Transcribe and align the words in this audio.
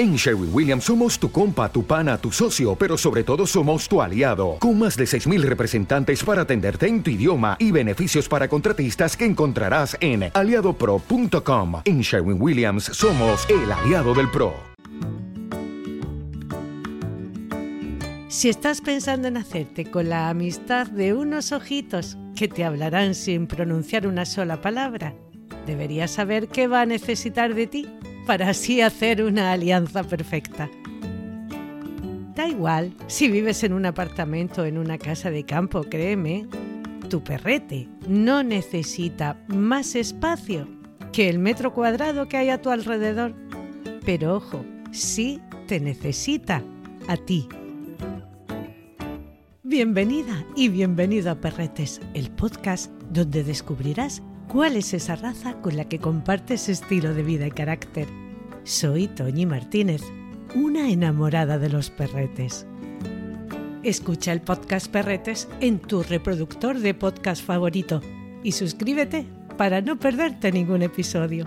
En 0.00 0.16
Sherwin 0.16 0.48
Williams 0.50 0.84
somos 0.84 1.18
tu 1.18 1.30
compa, 1.30 1.70
tu 1.70 1.84
pana, 1.84 2.16
tu 2.16 2.32
socio, 2.32 2.74
pero 2.74 2.96
sobre 2.96 3.22
todo 3.22 3.46
somos 3.46 3.86
tu 3.86 4.00
aliado, 4.00 4.56
con 4.58 4.78
más 4.78 4.96
de 4.96 5.04
6.000 5.04 5.42
representantes 5.42 6.24
para 6.24 6.40
atenderte 6.40 6.86
en 6.86 7.02
tu 7.02 7.10
idioma 7.10 7.58
y 7.58 7.70
beneficios 7.70 8.26
para 8.26 8.48
contratistas 8.48 9.14
que 9.14 9.26
encontrarás 9.26 9.98
en 10.00 10.30
aliadopro.com. 10.32 11.82
En 11.84 12.00
Sherwin 12.00 12.40
Williams 12.40 12.84
somos 12.84 13.46
el 13.50 13.70
aliado 13.70 14.14
del 14.14 14.30
PRO. 14.30 14.54
Si 18.28 18.48
estás 18.48 18.80
pensando 18.80 19.28
en 19.28 19.36
hacerte 19.36 19.84
con 19.90 20.08
la 20.08 20.30
amistad 20.30 20.86
de 20.86 21.12
unos 21.12 21.52
ojitos 21.52 22.16
que 22.34 22.48
te 22.48 22.64
hablarán 22.64 23.14
sin 23.14 23.46
pronunciar 23.46 24.06
una 24.06 24.24
sola 24.24 24.62
palabra, 24.62 25.12
deberías 25.66 26.12
saber 26.12 26.48
qué 26.48 26.68
va 26.68 26.80
a 26.80 26.86
necesitar 26.86 27.54
de 27.54 27.66
ti 27.66 27.99
para 28.26 28.50
así 28.50 28.80
hacer 28.80 29.22
una 29.22 29.52
alianza 29.52 30.02
perfecta. 30.04 30.70
Da 32.34 32.46
igual 32.46 32.94
si 33.06 33.28
vives 33.28 33.64
en 33.64 33.72
un 33.72 33.86
apartamento 33.86 34.62
o 34.62 34.64
en 34.64 34.78
una 34.78 34.98
casa 34.98 35.30
de 35.30 35.44
campo, 35.44 35.82
créeme, 35.82 36.46
tu 37.08 37.22
perrete 37.22 37.88
no 38.06 38.42
necesita 38.42 39.36
más 39.48 39.94
espacio 39.94 40.68
que 41.12 41.28
el 41.28 41.38
metro 41.38 41.74
cuadrado 41.74 42.28
que 42.28 42.36
hay 42.36 42.50
a 42.50 42.62
tu 42.62 42.70
alrededor. 42.70 43.34
Pero 44.04 44.36
ojo, 44.36 44.64
sí 44.92 45.40
te 45.66 45.80
necesita 45.80 46.62
a 47.08 47.16
ti. 47.16 47.48
Bienvenida 49.62 50.44
y 50.56 50.68
bienvenido 50.68 51.30
a 51.30 51.40
Perretes, 51.40 52.00
el 52.14 52.30
podcast 52.30 52.90
donde 53.10 53.44
descubrirás 53.44 54.22
cuál 54.50 54.76
es 54.76 54.94
esa 54.94 55.14
raza 55.14 55.54
con 55.60 55.76
la 55.76 55.84
que 55.84 56.00
compartes 56.00 56.68
estilo 56.68 57.14
de 57.14 57.22
vida 57.22 57.46
y 57.46 57.50
carácter. 57.52 58.08
Soy 58.64 59.06
Toñi 59.06 59.46
Martínez, 59.46 60.02
una 60.56 60.90
enamorada 60.90 61.58
de 61.58 61.70
los 61.70 61.90
perretes. 61.90 62.66
Escucha 63.84 64.32
el 64.32 64.40
podcast 64.40 64.88
Perretes 64.88 65.48
en 65.60 65.78
tu 65.78 66.02
reproductor 66.02 66.78
de 66.78 66.94
podcast 66.94 67.44
favorito 67.44 68.00
y 68.42 68.52
suscríbete 68.52 69.24
para 69.56 69.80
no 69.80 69.98
perderte 69.98 70.50
ningún 70.50 70.82
episodio. 70.82 71.46